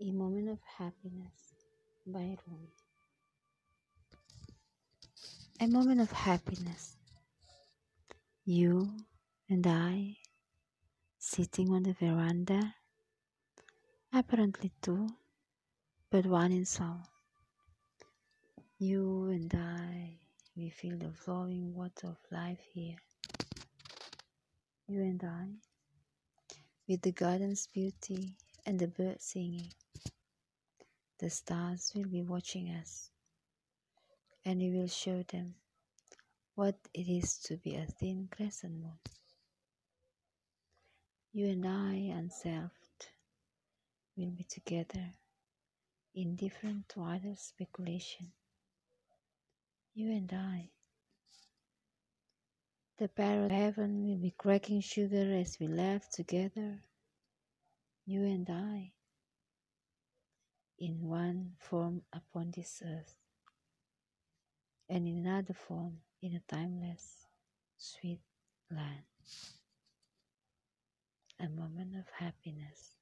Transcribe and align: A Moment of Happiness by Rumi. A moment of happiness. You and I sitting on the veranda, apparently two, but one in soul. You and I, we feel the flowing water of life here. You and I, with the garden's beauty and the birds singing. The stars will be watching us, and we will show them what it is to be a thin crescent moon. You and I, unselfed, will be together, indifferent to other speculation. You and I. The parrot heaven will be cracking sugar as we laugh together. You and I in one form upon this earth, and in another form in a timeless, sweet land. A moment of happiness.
A 0.00 0.12
Moment 0.12 0.48
of 0.48 0.60
Happiness 0.76 1.54
by 2.06 2.36
Rumi. 2.46 2.72
A 5.60 5.66
moment 5.66 6.00
of 6.00 6.12
happiness. 6.12 6.94
You 8.44 8.92
and 9.48 9.66
I 9.66 10.18
sitting 11.18 11.72
on 11.72 11.82
the 11.82 11.94
veranda, 11.94 12.76
apparently 14.12 14.70
two, 14.80 15.08
but 16.12 16.26
one 16.26 16.52
in 16.52 16.64
soul. 16.64 17.00
You 18.78 19.30
and 19.30 19.52
I, 19.52 20.20
we 20.56 20.70
feel 20.70 20.96
the 20.96 21.10
flowing 21.10 21.74
water 21.74 22.06
of 22.06 22.18
life 22.30 22.62
here. 22.72 22.98
You 24.86 25.00
and 25.00 25.24
I, 25.24 25.46
with 26.86 27.02
the 27.02 27.10
garden's 27.10 27.66
beauty 27.66 28.36
and 28.64 28.78
the 28.78 28.86
birds 28.86 29.24
singing. 29.24 29.72
The 31.20 31.30
stars 31.30 31.90
will 31.96 32.06
be 32.08 32.22
watching 32.22 32.68
us, 32.68 33.10
and 34.44 34.60
we 34.60 34.70
will 34.70 34.86
show 34.86 35.24
them 35.24 35.56
what 36.54 36.76
it 36.94 37.08
is 37.08 37.38
to 37.38 37.56
be 37.56 37.74
a 37.74 37.86
thin 37.86 38.28
crescent 38.30 38.74
moon. 38.74 38.98
You 41.32 41.48
and 41.48 41.66
I, 41.66 41.94
unselfed, 42.16 43.10
will 44.16 44.30
be 44.30 44.44
together, 44.44 45.10
indifferent 46.14 46.88
to 46.90 47.02
other 47.02 47.34
speculation. 47.34 48.30
You 49.94 50.12
and 50.12 50.32
I. 50.32 50.70
The 52.98 53.08
parrot 53.08 53.50
heaven 53.50 54.04
will 54.06 54.18
be 54.18 54.34
cracking 54.38 54.82
sugar 54.82 55.32
as 55.32 55.58
we 55.58 55.66
laugh 55.66 56.08
together. 56.10 56.78
You 58.06 58.22
and 58.22 58.48
I 58.48 58.92
in 60.78 61.02
one 61.08 61.52
form 61.58 62.02
upon 62.12 62.52
this 62.54 62.82
earth, 62.86 63.16
and 64.88 65.06
in 65.08 65.26
another 65.26 65.54
form 65.54 65.98
in 66.22 66.34
a 66.34 66.42
timeless, 66.52 67.26
sweet 67.76 68.20
land. 68.70 69.04
A 71.40 71.48
moment 71.48 71.96
of 71.96 72.06
happiness. 72.18 72.96